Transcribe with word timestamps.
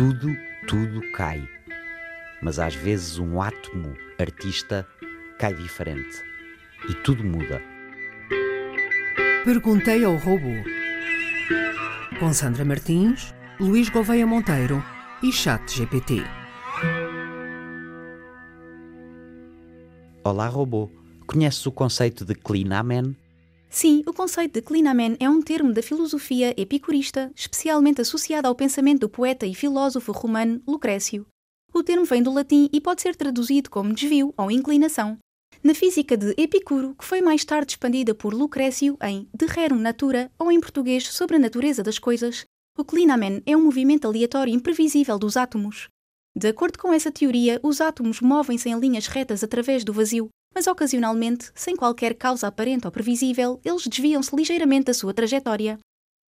Tudo, 0.00 0.34
tudo 0.66 1.02
cai. 1.12 1.46
Mas 2.40 2.58
às 2.58 2.74
vezes 2.74 3.18
um 3.18 3.38
átomo 3.38 3.94
artista 4.18 4.88
cai 5.38 5.52
diferente. 5.52 6.24
E 6.88 6.94
tudo 6.94 7.22
muda. 7.22 7.60
Perguntei 9.44 10.02
ao 10.02 10.16
robô. 10.16 10.54
Com 12.18 12.32
Sandra 12.32 12.64
Martins, 12.64 13.34
Luís 13.60 13.90
Gouveia 13.90 14.26
Monteiro 14.26 14.82
e 15.22 15.30
Chat 15.30 15.70
GPT. 15.70 16.22
Olá, 20.24 20.48
robô. 20.48 20.90
Conheces 21.26 21.66
o 21.66 21.70
conceito 21.70 22.24
de 22.24 22.34
Clinamen? 22.34 23.14
Sim, 23.72 24.02
o 24.04 24.12
conceito 24.12 24.54
de 24.54 24.62
Clinamen 24.62 25.16
é 25.20 25.30
um 25.30 25.40
termo 25.40 25.72
da 25.72 25.80
filosofia 25.80 26.52
epicurista, 26.60 27.30
especialmente 27.36 28.00
associado 28.00 28.48
ao 28.48 28.54
pensamento 28.54 29.02
do 29.02 29.08
poeta 29.08 29.46
e 29.46 29.54
filósofo 29.54 30.10
romano 30.10 30.60
Lucrécio. 30.66 31.24
O 31.72 31.84
termo 31.84 32.04
vem 32.04 32.20
do 32.20 32.32
latim 32.32 32.68
e 32.72 32.80
pode 32.80 33.00
ser 33.00 33.14
traduzido 33.14 33.70
como 33.70 33.94
desvio 33.94 34.34
ou 34.36 34.50
inclinação. 34.50 35.18
Na 35.62 35.72
física 35.72 36.16
de 36.16 36.34
Epicuro, 36.36 36.96
que 36.96 37.04
foi 37.04 37.20
mais 37.22 37.44
tarde 37.44 37.72
expandida 37.72 38.12
por 38.12 38.34
Lucrécio 38.34 38.98
em 39.04 39.28
De 39.32 39.46
Rerum 39.46 39.78
Natura, 39.78 40.32
ou 40.36 40.50
em 40.50 40.58
português 40.58 41.06
Sobre 41.06 41.36
a 41.36 41.38
Natureza 41.38 41.80
das 41.80 41.98
Coisas, 42.00 42.44
o 42.76 42.84
Clinamen 42.84 43.40
é 43.46 43.56
um 43.56 43.62
movimento 43.62 44.04
aleatório 44.04 44.52
imprevisível 44.52 45.16
dos 45.16 45.36
átomos. 45.36 45.88
De 46.36 46.48
acordo 46.48 46.76
com 46.76 46.92
essa 46.92 47.12
teoria, 47.12 47.60
os 47.62 47.80
átomos 47.80 48.20
movem-se 48.20 48.68
em 48.68 48.78
linhas 48.80 49.06
retas 49.06 49.44
através 49.44 49.84
do 49.84 49.92
vazio, 49.92 50.28
mas 50.54 50.66
ocasionalmente, 50.66 51.50
sem 51.54 51.76
qualquer 51.76 52.14
causa 52.14 52.46
aparente 52.46 52.86
ou 52.86 52.92
previsível, 52.92 53.60
eles 53.64 53.86
desviam-se 53.86 54.34
ligeiramente 54.34 54.86
da 54.86 54.94
sua 54.94 55.14
trajetória. 55.14 55.78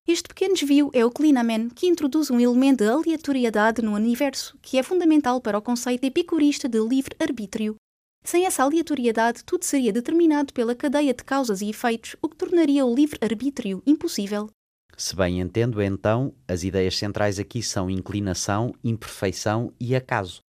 Este 0.08 0.28
pequeno 0.28 0.56
desvio 0.56 0.90
é 0.94 1.06
o 1.06 1.12
Clinamen, 1.12 1.70
que 1.70 1.88
introduz 1.88 2.32
um 2.32 2.40
elemento 2.40 2.84
de 2.84 2.90
aleatoriedade 2.90 3.82
no 3.82 3.94
universo, 3.94 4.58
que 4.62 4.78
é 4.78 4.84
fundamental 4.84 5.40
para 5.40 5.58
o 5.58 5.62
conceito 5.62 6.04
epicurista 6.04 6.68
de 6.68 6.80
livre-arbítrio. 6.80 7.76
Sem 8.24 8.46
essa 8.46 8.64
aleatoriedade, 8.64 9.44
tudo 9.44 9.64
seria 9.64 9.94
determinado 9.94 10.54
pela 10.54 10.76
cadeia 10.76 11.14
de 11.14 11.24
causas 11.24 11.62
e 11.62 11.70
efeitos, 11.70 12.16
o 12.22 12.30
que 12.30 12.36
tornaria 12.36 12.86
o 12.86 12.94
livre-arbítrio 12.94 13.82
impossível. 13.86 14.50
Se 14.98 15.16
bem 15.16 15.40
entendo, 15.40 15.82
então, 15.82 16.34
as 16.48 16.64
ideias 16.64 16.98
centrais 16.98 17.40
aqui 17.40 17.64
são 17.64 17.90
inclinação, 17.90 18.74
imperfeição 18.84 19.74
e 19.80 19.96
acaso. 19.96 20.42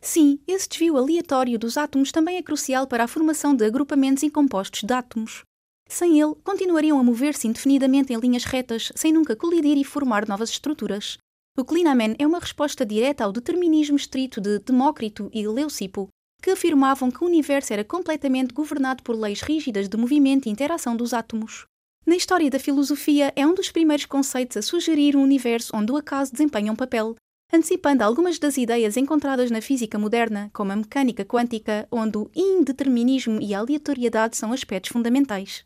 Sim, 0.00 0.38
esse 0.46 0.68
desvio 0.68 0.96
aleatório 0.96 1.58
dos 1.58 1.76
átomos 1.76 2.12
também 2.12 2.36
é 2.36 2.42
crucial 2.42 2.86
para 2.86 3.04
a 3.04 3.08
formação 3.08 3.54
de 3.54 3.64
agrupamentos 3.64 4.22
incompostos 4.22 4.82
de 4.82 4.92
átomos. 4.92 5.42
Sem 5.88 6.20
ele, 6.20 6.34
continuariam 6.44 6.98
a 6.98 7.02
mover-se 7.02 7.48
indefinidamente 7.48 8.12
em 8.12 8.18
linhas 8.18 8.44
retas, 8.44 8.92
sem 8.94 9.12
nunca 9.12 9.34
colidir 9.34 9.76
e 9.76 9.84
formar 9.84 10.28
novas 10.28 10.50
estruturas. 10.50 11.18
O 11.58 11.64
Clinamen 11.64 12.14
é 12.18 12.26
uma 12.26 12.38
resposta 12.38 12.86
direta 12.86 13.24
ao 13.24 13.32
determinismo 13.32 13.96
estrito 13.96 14.40
de 14.40 14.60
Demócrito 14.60 15.28
e 15.32 15.46
Leucipo, 15.48 16.08
que 16.40 16.50
afirmavam 16.50 17.10
que 17.10 17.24
o 17.24 17.26
universo 17.26 17.72
era 17.72 17.82
completamente 17.82 18.54
governado 18.54 19.02
por 19.02 19.16
leis 19.16 19.40
rígidas 19.40 19.88
de 19.88 19.96
movimento 19.96 20.46
e 20.46 20.50
interação 20.50 20.94
dos 20.94 21.12
átomos. 21.12 21.64
Na 22.06 22.16
história 22.16 22.48
da 22.48 22.60
filosofia, 22.60 23.32
é 23.34 23.46
um 23.46 23.54
dos 23.54 23.70
primeiros 23.70 24.06
conceitos 24.06 24.56
a 24.56 24.62
sugerir 24.62 25.16
um 25.16 25.22
universo 25.22 25.76
onde 25.76 25.90
o 25.90 25.96
acaso 25.96 26.32
desempenha 26.32 26.72
um 26.72 26.76
papel, 26.76 27.16
antecipando 27.52 28.04
algumas 28.04 28.38
das 28.38 28.56
ideias 28.56 28.96
encontradas 28.96 29.50
na 29.50 29.60
física 29.60 29.98
moderna, 29.98 30.50
como 30.52 30.72
a 30.72 30.76
mecânica 30.76 31.24
quântica, 31.24 31.88
onde 31.90 32.18
o 32.18 32.30
indeterminismo 32.34 33.40
e 33.40 33.54
a 33.54 33.60
aleatoriedade 33.60 34.36
são 34.36 34.52
aspectos 34.52 34.92
fundamentais. 34.92 35.64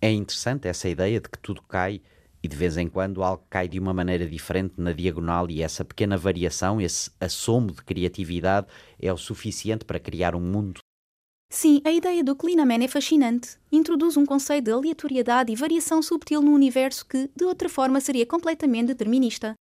É 0.00 0.10
interessante 0.10 0.68
essa 0.68 0.88
ideia 0.88 1.20
de 1.20 1.28
que 1.28 1.38
tudo 1.38 1.62
cai 1.62 2.02
e 2.42 2.48
de 2.48 2.56
vez 2.56 2.76
em 2.76 2.88
quando 2.88 3.22
algo 3.22 3.44
cai 3.48 3.68
de 3.68 3.78
uma 3.78 3.94
maneira 3.94 4.26
diferente 4.26 4.74
na 4.76 4.92
diagonal 4.92 5.48
e 5.48 5.62
essa 5.62 5.84
pequena 5.84 6.16
variação, 6.16 6.80
esse 6.80 7.10
assomo 7.20 7.70
de 7.72 7.82
criatividade 7.84 8.66
é 9.00 9.12
o 9.12 9.16
suficiente 9.16 9.84
para 9.84 10.00
criar 10.00 10.34
um 10.34 10.40
mundo. 10.40 10.80
Sim, 11.48 11.80
a 11.84 11.92
ideia 11.92 12.24
do 12.24 12.34
Clinamen 12.34 12.82
é 12.82 12.88
fascinante. 12.88 13.58
Introduz 13.70 14.16
um 14.16 14.26
conceito 14.26 14.64
de 14.64 14.72
aleatoriedade 14.72 15.52
e 15.52 15.56
variação 15.56 16.02
subtil 16.02 16.42
no 16.42 16.52
universo 16.52 17.06
que, 17.06 17.30
de 17.36 17.44
outra 17.44 17.68
forma, 17.68 18.00
seria 18.00 18.26
completamente 18.26 18.86
determinista. 18.86 19.54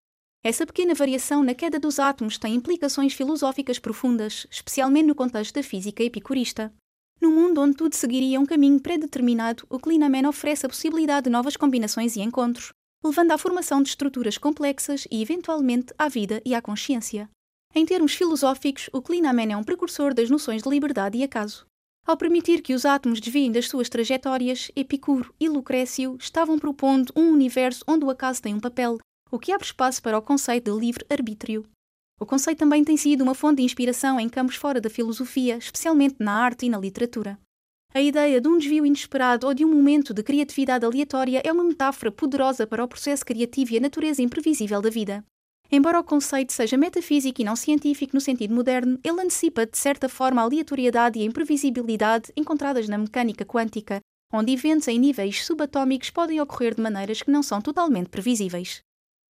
Essa 0.44 0.66
pequena 0.66 0.96
variação 0.96 1.44
na 1.44 1.54
queda 1.54 1.80
dos 1.80 2.00
átomos 2.00 2.40
tem 2.40 2.56
implicações 2.56 3.14
filosóficas 3.14 3.78
profundas, 3.78 4.48
especialmente 4.50 5.06
no 5.06 5.14
contexto 5.14 5.54
da 5.54 5.62
física 5.62 6.04
epicurista. 6.04 6.74
No 7.22 7.30
mundo 7.30 7.62
onde 7.62 7.78
tudo 7.78 7.94
seguiria 7.94 8.40
um 8.40 8.46
caminho 8.46 8.80
pré-determinado, 8.80 9.64
o 9.70 9.78
Clinamen 9.78 10.26
oferece 10.26 10.66
a 10.66 10.70
possibilidade 10.70 11.26
de 11.26 11.30
novas 11.30 11.56
combinações 11.56 12.16
e 12.16 12.22
encontros, 12.22 12.74
levando 13.04 13.32
à 13.32 13.38
formação 13.38 13.84
de 13.84 13.90
estruturas 13.90 14.40
complexas 14.40 15.08
e, 15.12 15.22
eventualmente, 15.22 15.94
à 15.96 16.10
vida 16.10 16.42
e 16.44 16.56
à 16.56 16.62
consciência. 16.62 17.30
Em 17.76 17.86
termos 17.86 18.16
filosóficos, 18.16 18.90
o 18.92 19.00
Clinamen 19.00 19.54
é 19.54 19.58
um 19.58 19.64
precursor 19.64 20.12
das 20.12 20.32
noções 20.32 20.64
de 20.64 20.70
liberdade 20.70 21.20
e 21.20 21.24
acaso. 21.24 21.68
Ao 22.04 22.18
permitir 22.18 22.64
que 22.64 22.74
os 22.74 22.84
átomos 22.84 23.22
desviem 23.22 23.52
das 23.52 23.70
suas 23.70 23.90
trajetórias, 23.90 24.72
Epicuro 24.76 25.32
e 25.40 25.48
Lucrécio 25.48 26.18
estavam 26.20 26.58
propondo 26.58 27.14
um 27.16 27.30
universo 27.30 27.86
onde 27.88 28.04
o 28.04 28.10
acaso 28.10 28.42
tem 28.42 28.56
um 28.56 28.60
papel, 28.60 28.98
o 29.32 29.40
que 29.40 29.54
abre 29.54 29.66
espaço 29.66 30.02
para 30.04 30.18
o 30.18 30.22
conceito 30.22 30.74
de 30.74 30.78
livre-arbítrio. 30.78 31.66
O 32.20 32.26
conceito 32.26 32.60
também 32.60 32.84
tem 32.84 32.98
sido 32.98 33.22
uma 33.22 33.34
fonte 33.34 33.58
de 33.58 33.64
inspiração 33.64 34.20
em 34.20 34.28
campos 34.28 34.58
fora 34.58 34.82
da 34.82 34.90
filosofia, 34.90 35.58
especialmente 35.58 36.18
na 36.20 36.34
arte 36.34 36.66
e 36.66 36.70
na 36.70 36.78
literatura. 36.78 37.40
A 37.94 38.02
ideia 38.02 38.42
de 38.42 38.48
um 38.48 38.58
desvio 38.58 38.86
inesperado 38.86 39.48
ou 39.48 39.54
de 39.54 39.64
um 39.64 39.74
momento 39.74 40.14
de 40.14 40.22
criatividade 40.22 40.86
aleatória 40.86 41.42
é 41.46 41.52
uma 41.52 41.64
metáfora 41.64 42.12
poderosa 42.12 42.68
para 42.68 42.84
o 42.84 42.88
processo 42.88 43.26
criativo 43.26 43.74
e 43.74 43.78
a 43.78 43.82
natureza 43.82 44.22
imprevisível 44.22 44.82
da 44.82 44.90
vida. 44.90 45.24
Embora 45.72 46.02
o 46.02 46.04
conceito 46.04 46.52
seja 46.52 46.76
metafísico 46.76 47.42
e 47.42 47.46
não 47.46 47.56
científico 47.56 48.14
no 48.14 48.22
sentido 48.22 48.54
moderno, 48.54 49.00
ele 49.02 49.22
antecipa 49.22 49.66
de 49.66 49.78
certa 49.78 50.10
forma 50.10 50.42
a 50.42 50.44
aleatoriedade 50.44 51.18
e 51.18 51.22
a 51.22 51.26
imprevisibilidade 51.26 52.32
encontradas 52.36 52.90
na 52.90 52.98
mecânica 52.98 53.46
quântica, 53.46 54.02
onde 54.34 54.52
eventos 54.52 54.90
em 54.90 55.00
níveis 55.00 55.46
subatômicos 55.46 56.10
podem 56.10 56.42
ocorrer 56.42 56.76
de 56.76 56.82
maneiras 56.82 57.22
que 57.22 57.32
não 57.32 57.42
são 57.42 57.62
totalmente 57.62 58.10
previsíveis. 58.10 58.82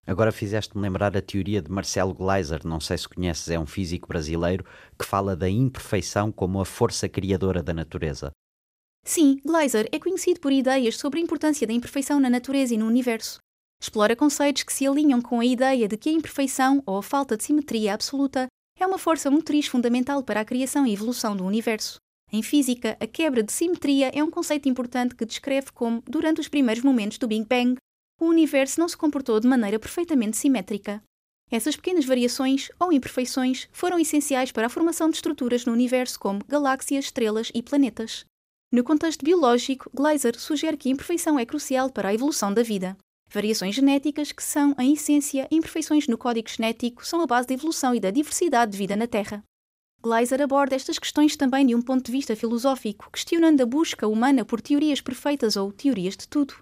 Agora 0.06 0.32
fizeste-me 0.32 0.82
lembrar 0.82 1.16
a 1.16 1.22
teoria 1.22 1.62
de 1.62 1.70
Marcelo 1.70 2.14
Gleiser, 2.14 2.66
não 2.66 2.80
sei 2.80 2.98
se 2.98 3.08
conheces, 3.08 3.48
é 3.48 3.58
um 3.58 3.66
físico 3.66 4.08
brasileiro 4.08 4.64
que 4.98 5.04
fala 5.04 5.36
da 5.36 5.48
imperfeição 5.48 6.32
como 6.32 6.60
a 6.60 6.64
força 6.64 7.08
criadora 7.08 7.62
da 7.62 7.72
natureza. 7.72 8.32
Sim, 9.04 9.40
Gleiser 9.44 9.88
é 9.92 9.98
conhecido 9.98 10.40
por 10.40 10.52
ideias 10.52 10.96
sobre 10.96 11.20
a 11.20 11.22
importância 11.22 11.66
da 11.66 11.72
imperfeição 11.72 12.18
na 12.20 12.28
natureza 12.28 12.74
e 12.74 12.78
no 12.78 12.86
universo. 12.86 13.38
Explora 13.80 14.14
conceitos 14.14 14.62
que 14.62 14.72
se 14.72 14.86
alinham 14.86 15.22
com 15.22 15.40
a 15.40 15.44
ideia 15.44 15.88
de 15.88 15.96
que 15.96 16.10
a 16.10 16.12
imperfeição 16.12 16.82
ou 16.84 16.98
a 16.98 17.02
falta 17.02 17.36
de 17.36 17.44
simetria 17.44 17.94
absoluta 17.94 18.46
é 18.78 18.86
uma 18.86 18.98
força 18.98 19.30
motriz 19.30 19.66
fundamental 19.66 20.22
para 20.22 20.40
a 20.40 20.44
criação 20.44 20.86
e 20.86 20.92
evolução 20.92 21.36
do 21.36 21.44
universo. 21.44 21.98
Em 22.32 22.42
física, 22.42 22.96
a 23.00 23.06
quebra 23.06 23.42
de 23.42 23.52
simetria 23.52 24.10
é 24.14 24.22
um 24.22 24.30
conceito 24.30 24.68
importante 24.68 25.14
que 25.14 25.24
descreve 25.24 25.72
como, 25.72 26.02
durante 26.06 26.40
os 26.40 26.48
primeiros 26.48 26.82
momentos 26.82 27.18
do 27.18 27.26
Big 27.26 27.46
Bang, 27.46 27.76
o 28.20 28.26
universo 28.26 28.78
não 28.78 28.88
se 28.88 28.96
comportou 28.96 29.40
de 29.40 29.48
maneira 29.48 29.78
perfeitamente 29.78 30.36
simétrica. 30.36 31.02
Essas 31.50 31.74
pequenas 31.74 32.04
variações 32.04 32.70
ou 32.78 32.92
imperfeições 32.92 33.68
foram 33.72 33.98
essenciais 33.98 34.52
para 34.52 34.66
a 34.66 34.70
formação 34.70 35.10
de 35.10 35.16
estruturas 35.16 35.64
no 35.64 35.72
universo 35.72 36.20
como 36.20 36.44
galáxias, 36.46 37.06
estrelas 37.06 37.50
e 37.52 37.62
planetas. 37.62 38.24
No 38.70 38.84
contexto 38.84 39.24
biológico, 39.24 39.90
Gleiser 39.92 40.38
sugere 40.38 40.76
que 40.76 40.88
a 40.88 40.92
imperfeição 40.92 41.36
é 41.36 41.44
crucial 41.44 41.90
para 41.90 42.10
a 42.10 42.14
evolução 42.14 42.54
da 42.54 42.62
vida. 42.62 42.96
Variações 43.28 43.74
genéticas, 43.74 44.30
que 44.30 44.44
são, 44.44 44.76
em 44.78 44.92
essência, 44.92 45.48
imperfeições 45.50 46.06
no 46.06 46.16
código 46.18 46.48
genético, 46.48 47.04
são 47.04 47.20
a 47.20 47.26
base 47.26 47.48
da 47.48 47.54
evolução 47.54 47.94
e 47.94 48.00
da 48.00 48.12
diversidade 48.12 48.70
de 48.70 48.78
vida 48.78 48.94
na 48.94 49.08
Terra. 49.08 49.42
Gleiser 50.02 50.40
aborda 50.40 50.76
estas 50.76 50.98
questões 50.98 51.36
também 51.36 51.66
de 51.66 51.74
um 51.74 51.82
ponto 51.82 52.06
de 52.06 52.12
vista 52.12 52.36
filosófico, 52.36 53.10
questionando 53.12 53.60
a 53.60 53.66
busca 53.66 54.06
humana 54.06 54.44
por 54.44 54.60
teorias 54.60 55.00
perfeitas 55.00 55.56
ou 55.56 55.72
teorias 55.72 56.16
de 56.16 56.28
tudo. 56.28 56.54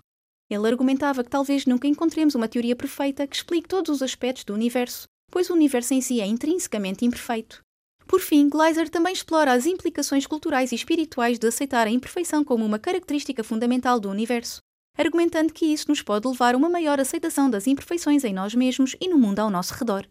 Ele 0.50 0.66
argumentava 0.66 1.22
que 1.22 1.30
talvez 1.30 1.66
nunca 1.66 1.86
encontremos 1.86 2.34
uma 2.34 2.48
teoria 2.48 2.74
perfeita 2.74 3.26
que 3.26 3.36
explique 3.36 3.68
todos 3.68 3.96
os 3.96 4.02
aspectos 4.02 4.44
do 4.44 4.54
universo, 4.54 5.06
pois 5.30 5.50
o 5.50 5.54
universo 5.54 5.92
em 5.94 6.00
si 6.00 6.20
é 6.20 6.26
intrinsecamente 6.26 7.04
imperfeito. 7.04 7.60
Por 8.06 8.20
fim, 8.20 8.48
Gleiser 8.48 8.88
também 8.88 9.12
explora 9.12 9.52
as 9.52 9.66
implicações 9.66 10.26
culturais 10.26 10.72
e 10.72 10.74
espirituais 10.74 11.38
de 11.38 11.46
aceitar 11.46 11.86
a 11.86 11.90
imperfeição 11.90 12.42
como 12.42 12.64
uma 12.64 12.78
característica 12.78 13.44
fundamental 13.44 14.00
do 14.00 14.08
universo, 14.08 14.62
argumentando 14.96 15.52
que 15.52 15.66
isso 15.66 15.88
nos 15.88 16.00
pode 16.00 16.26
levar 16.26 16.54
a 16.54 16.58
uma 16.58 16.70
maior 16.70 16.98
aceitação 16.98 17.50
das 17.50 17.66
imperfeições 17.66 18.24
em 18.24 18.32
nós 18.32 18.54
mesmos 18.54 18.96
e 18.98 19.08
no 19.08 19.18
mundo 19.18 19.40
ao 19.40 19.50
nosso 19.50 19.74
redor. 19.74 20.06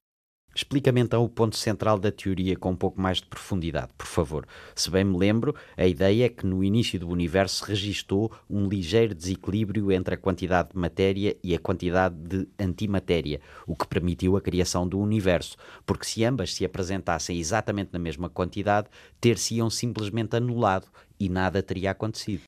Explica-me 0.58 1.00
então 1.00 1.24
o 1.24 1.30
ponto 1.30 1.56
central 1.56 2.00
da 2.00 2.12
teoria 2.12 2.56
com 2.56 2.72
um 2.72 2.76
pouco 2.76 3.00
mais 3.00 3.18
de 3.18 3.28
profundidade, 3.28 3.92
por 3.96 4.08
favor. 4.08 4.48
Se 4.74 4.90
bem 4.90 5.04
me 5.04 5.16
lembro, 5.16 5.56
a 5.78 5.86
ideia 5.86 6.26
é 6.26 6.30
que 6.30 6.48
no 6.48 6.64
início 6.64 7.00
do 7.00 7.08
universo 7.08 7.64
se 7.64 7.70
registou 7.70 8.32
um 8.50 8.68
ligeiro 8.68 9.14
desequilíbrio 9.14 9.92
entre 9.92 10.16
a 10.16 10.18
quantidade 10.18 10.70
de 10.70 10.78
matéria 10.80 11.38
e 11.44 11.54
a 11.54 11.60
quantidade 11.60 12.16
de 12.16 12.48
antimatéria, 12.58 13.40
o 13.68 13.76
que 13.76 13.88
permitiu 13.88 14.36
a 14.36 14.42
criação 14.42 14.88
do 14.88 14.98
universo, 14.98 15.58
porque 15.86 16.08
se 16.08 16.26
ambas 16.26 16.56
se 16.56 16.66
apresentassem 16.66 17.38
exatamente 17.38 17.92
na 17.94 18.00
mesma 18.00 18.28
quantidade, 18.28 18.88
ter-se-iam 19.22 19.70
simplesmente 19.70 20.38
anulado 20.38 20.88
e 21.20 21.30
nada 21.30 21.62
teria 21.62 21.92
acontecido. 21.92 22.42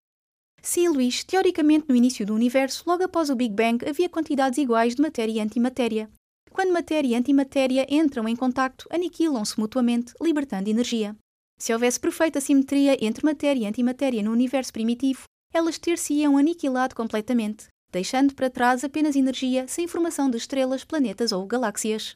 Sim, 0.63 0.87
Luís, 0.87 1.23
teoricamente 1.23 1.85
no 1.87 1.95
início 1.95 2.25
do 2.25 2.33
universo, 2.33 2.83
logo 2.87 3.03
após 3.03 3.29
o 3.29 3.35
Big 3.35 3.53
Bang, 3.53 3.87
havia 3.87 4.09
quantidades 4.09 4.57
iguais 4.57 4.95
de 4.95 5.01
matéria 5.03 5.33
e 5.33 5.39
antimatéria. 5.39 6.09
Quando 6.51 6.73
matéria 6.73 7.09
e 7.09 7.15
antimatéria 7.15 7.85
entram 7.89 8.27
em 8.27 8.35
contacto, 8.35 8.87
aniquilam-se 8.91 9.59
mutuamente, 9.59 10.13
libertando 10.21 10.69
energia. 10.69 11.15
Se 11.57 11.73
houvesse 11.73 11.99
perfeita 11.99 12.39
simetria 12.39 12.97
entre 13.03 13.25
matéria 13.25 13.63
e 13.63 13.65
antimatéria 13.65 14.23
no 14.23 14.31
universo 14.31 14.71
primitivo, 14.71 15.23
elas 15.53 15.77
ter-se-iam 15.77 16.37
aniquilado 16.37 16.95
completamente, 16.95 17.67
deixando 17.91 18.33
para 18.33 18.49
trás 18.49 18.83
apenas 18.83 19.15
energia 19.15 19.67
sem 19.67 19.87
formação 19.87 20.29
de 20.29 20.37
estrelas, 20.37 20.83
planetas 20.83 21.31
ou 21.31 21.45
galáxias. 21.45 22.15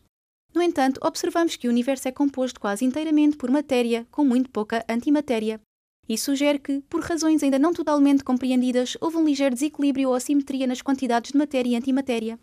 No 0.54 0.62
entanto, 0.62 1.00
observamos 1.04 1.56
que 1.56 1.68
o 1.68 1.72
universo 1.72 2.08
é 2.08 2.12
composto 2.12 2.60
quase 2.60 2.86
inteiramente 2.86 3.38
por 3.38 3.50
matéria, 3.50 4.08
com 4.12 4.24
muito 4.24 4.50
pouca 4.52 4.86
antimatéria. 4.88 5.60
Isso 6.08 6.26
sugere 6.26 6.60
que, 6.60 6.82
por 6.82 7.02
razões 7.02 7.42
ainda 7.42 7.58
não 7.58 7.74
totalmente 7.74 8.24
compreendidas, 8.24 8.96
houve 9.02 9.18
um 9.18 9.26
ligeiro 9.26 9.56
desequilíbrio 9.56 10.10
ou 10.10 10.16
assimetria 10.16 10.68
nas 10.68 10.82
quantidades 10.82 11.32
de 11.32 11.38
matéria 11.38 11.70
e 11.72 11.76
antimatéria. 11.76 12.40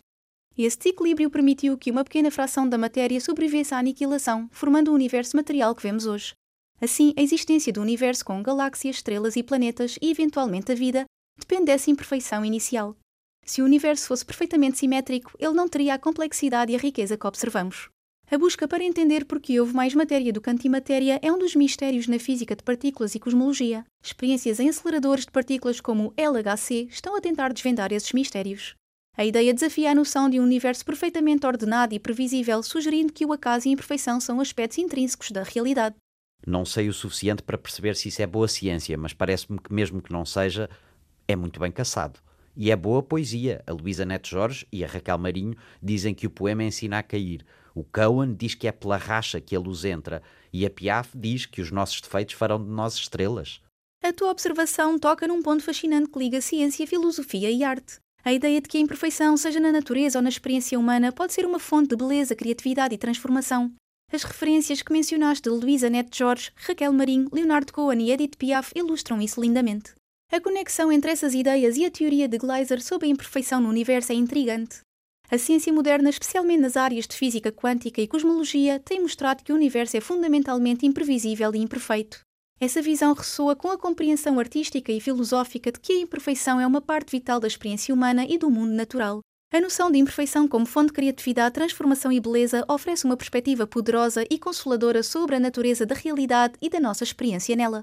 Esse 0.57 0.77
desequilíbrio 0.77 1.29
permitiu 1.29 1.77
que 1.77 1.91
uma 1.91 2.03
pequena 2.03 2.29
fração 2.29 2.67
da 2.67 2.77
matéria 2.77 3.19
sobrevivesse 3.19 3.73
à 3.73 3.79
aniquilação, 3.79 4.49
formando 4.51 4.91
o 4.91 4.93
universo 4.93 5.35
material 5.35 5.73
que 5.73 5.83
vemos 5.83 6.05
hoje. 6.05 6.33
Assim, 6.79 7.13
a 7.17 7.21
existência 7.21 7.71
do 7.71 7.81
universo 7.81 8.25
com 8.25 8.41
galáxias, 8.43 8.97
estrelas 8.97 9.35
e 9.35 9.43
planetas 9.43 9.97
e, 10.01 10.11
eventualmente, 10.11 10.71
a 10.71 10.75
vida 10.75 11.05
depende 11.37 11.65
dessa 11.65 11.89
imperfeição 11.89 12.43
inicial. 12.43 12.95
Se 13.45 13.61
o 13.61 13.65
universo 13.65 14.07
fosse 14.07 14.25
perfeitamente 14.25 14.77
simétrico, 14.77 15.31
ele 15.39 15.53
não 15.53 15.67
teria 15.67 15.95
a 15.95 15.99
complexidade 15.99 16.71
e 16.71 16.75
a 16.75 16.79
riqueza 16.79 17.17
que 17.17 17.27
observamos. 17.27 17.89
A 18.29 18.37
busca 18.37 18.67
para 18.67 18.83
entender 18.83 19.25
por 19.25 19.41
que 19.41 19.59
houve 19.59 19.73
mais 19.73 19.93
matéria 19.93 20.31
do 20.31 20.39
que 20.39 20.49
antimatéria 20.49 21.19
é 21.21 21.31
um 21.31 21.37
dos 21.37 21.53
mistérios 21.53 22.07
na 22.07 22.17
física 22.17 22.55
de 22.55 22.63
partículas 22.63 23.13
e 23.13 23.19
cosmologia. 23.19 23.83
Experiências 24.01 24.59
em 24.59 24.69
aceleradores 24.69 25.25
de 25.25 25.31
partículas 25.31 25.81
como 25.81 26.07
o 26.07 26.13
LHC 26.15 26.87
estão 26.89 27.15
a 27.15 27.21
tentar 27.21 27.51
desvendar 27.51 27.91
esses 27.91 28.13
mistérios. 28.13 28.73
A 29.17 29.25
ideia 29.25 29.53
desafia 29.53 29.91
a 29.91 29.95
noção 29.95 30.29
de 30.29 30.39
um 30.39 30.43
universo 30.43 30.85
perfeitamente 30.85 31.45
ordenado 31.45 31.93
e 31.93 31.99
previsível, 31.99 32.63
sugerindo 32.63 33.11
que 33.11 33.25
o 33.25 33.33
acaso 33.33 33.67
e 33.67 33.69
a 33.69 33.73
imperfeição 33.73 34.21
são 34.21 34.39
aspectos 34.39 34.77
intrínsecos 34.77 35.31
da 35.31 35.43
realidade. 35.43 35.95
Não 36.47 36.65
sei 36.65 36.87
o 36.87 36.93
suficiente 36.93 37.43
para 37.43 37.57
perceber 37.57 37.95
se 37.95 38.07
isso 38.07 38.21
é 38.21 38.25
boa 38.25 38.47
ciência, 38.47 38.97
mas 38.97 39.13
parece-me 39.13 39.59
que, 39.59 39.71
mesmo 39.71 40.01
que 40.01 40.11
não 40.11 40.25
seja, 40.25 40.69
é 41.27 41.35
muito 41.35 41.59
bem 41.59 41.71
caçado. 41.71 42.19
E 42.55 42.71
é 42.71 42.75
boa 42.75 43.03
poesia. 43.03 43.63
A 43.67 43.73
Luísa 43.73 44.05
Neto 44.05 44.27
Jorge 44.27 44.65
e 44.71 44.83
a 44.83 44.87
Raquel 44.87 45.17
Marinho 45.17 45.55
dizem 45.81 46.13
que 46.13 46.27
o 46.27 46.31
poema 46.31 46.63
ensina 46.63 46.99
a 46.99 47.03
cair. 47.03 47.45
O 47.75 47.83
Cohen 47.83 48.33
diz 48.33 48.55
que 48.55 48.67
é 48.67 48.71
pela 48.71 48.97
racha 48.97 49.39
que 49.39 49.55
a 49.55 49.59
luz 49.59 49.85
entra. 49.85 50.21
E 50.51 50.65
a 50.65 50.69
Piaf 50.69 51.17
diz 51.17 51.45
que 51.45 51.61
os 51.61 51.71
nossos 51.71 52.01
defeitos 52.01 52.35
farão 52.35 52.61
de 52.61 52.69
nós 52.69 52.95
estrelas. 52.95 53.61
A 54.03 54.11
tua 54.11 54.31
observação 54.31 54.97
toca 54.97 55.27
num 55.27 55.41
ponto 55.41 55.63
fascinante 55.63 56.09
que 56.09 56.19
liga 56.19 56.41
ciência, 56.41 56.87
filosofia 56.87 57.51
e 57.51 57.63
arte. 57.63 57.99
A 58.23 58.31
ideia 58.31 58.61
de 58.61 58.69
que 58.69 58.77
a 58.77 58.81
imperfeição, 58.81 59.35
seja 59.35 59.59
na 59.59 59.71
natureza 59.71 60.19
ou 60.19 60.21
na 60.21 60.29
experiência 60.29 60.77
humana, 60.77 61.11
pode 61.11 61.33
ser 61.33 61.45
uma 61.45 61.57
fonte 61.57 61.89
de 61.89 61.95
beleza, 61.95 62.35
criatividade 62.35 62.93
e 62.93 62.97
transformação. 62.97 63.71
As 64.11 64.23
referências 64.23 64.81
que 64.81 64.93
mencionaste 64.93 65.49
de 65.49 65.49
Luísa 65.49 65.89
Neto 65.89 66.15
Jorge, 66.15 66.51
Raquel 66.55 66.93
Marinho, 66.93 67.29
Leonardo 67.31 67.73
Cohen 67.73 68.01
e 68.01 68.11
Edith 68.11 68.37
Piaf 68.37 68.71
ilustram 68.75 69.21
isso 69.21 69.41
lindamente. 69.41 69.93
A 70.31 70.39
conexão 70.39 70.91
entre 70.91 71.11
essas 71.11 71.33
ideias 71.33 71.77
e 71.77 71.85
a 71.85 71.91
teoria 71.91 72.27
de 72.27 72.37
Gleiser 72.37 72.81
sobre 72.81 73.07
a 73.07 73.11
imperfeição 73.11 73.59
no 73.59 73.69
universo 73.69 74.11
é 74.11 74.15
intrigante. 74.15 74.81
A 75.29 75.37
ciência 75.37 75.73
moderna, 75.73 76.09
especialmente 76.09 76.59
nas 76.59 76.77
áreas 76.77 77.07
de 77.07 77.15
física 77.15 77.51
quântica 77.51 78.01
e 78.01 78.07
cosmologia, 78.07 78.79
tem 78.79 79.01
mostrado 79.01 79.43
que 79.43 79.51
o 79.51 79.55
universo 79.55 79.97
é 79.97 80.01
fundamentalmente 80.01 80.85
imprevisível 80.85 81.55
e 81.55 81.57
imperfeito. 81.57 82.19
Essa 82.61 82.79
visão 82.79 83.15
ressoa 83.15 83.55
com 83.55 83.71
a 83.71 83.77
compreensão 83.77 84.37
artística 84.37 84.91
e 84.91 85.01
filosófica 85.01 85.71
de 85.71 85.79
que 85.79 85.93
a 85.93 85.99
imperfeição 86.01 86.59
é 86.59 86.67
uma 86.67 86.79
parte 86.79 87.09
vital 87.09 87.39
da 87.39 87.47
experiência 87.47 87.91
humana 87.91 88.23
e 88.23 88.37
do 88.37 88.51
mundo 88.51 88.71
natural. 88.71 89.21
A 89.51 89.59
noção 89.59 89.91
de 89.91 89.97
imperfeição 89.97 90.47
como 90.47 90.67
fonte 90.67 90.89
de 90.89 90.93
criatividade, 90.93 91.55
transformação 91.55 92.11
e 92.11 92.19
beleza 92.19 92.63
oferece 92.69 93.03
uma 93.05 93.17
perspectiva 93.17 93.65
poderosa 93.65 94.23
e 94.29 94.37
consoladora 94.37 95.01
sobre 95.01 95.35
a 95.35 95.39
natureza 95.39 95.87
da 95.87 95.95
realidade 95.95 96.53
e 96.61 96.69
da 96.69 96.79
nossa 96.79 97.03
experiência 97.03 97.55
nela. 97.55 97.81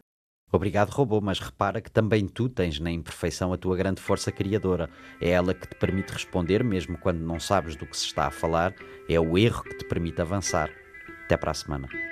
Obrigado, 0.53 0.91
robô, 0.91 1.21
mas 1.21 1.41
repara 1.41 1.81
que 1.81 1.91
também 1.91 2.29
tu 2.29 2.49
tens 2.49 2.79
na 2.79 2.93
imperfeição 2.93 3.53
a 3.53 3.59
tua 3.59 3.77
grande 3.77 4.01
força 4.01 4.31
criadora. 4.31 4.89
É 5.21 5.31
ela 5.31 5.55
que 5.55 5.67
te 5.67 5.75
permite 5.75 6.13
responder, 6.13 6.63
mesmo 6.63 6.97
quando 6.99 7.19
não 7.19 7.41
sabes 7.41 7.75
do 7.75 7.85
que 7.85 7.97
se 7.97 8.07
está 8.07 8.29
a 8.29 8.31
falar, 8.31 8.73
é 9.09 9.19
o 9.19 9.37
erro 9.37 9.65
que 9.65 9.77
te 9.77 9.85
permite 9.87 10.21
avançar. 10.21 10.71
Até 11.25 11.37
para 11.37 11.51
a 11.51 11.55
semana. 11.55 12.08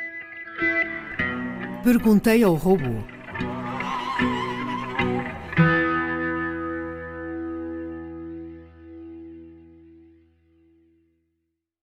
Perguntei 1.87 2.43
ao 2.43 2.55
robô. 2.57 3.16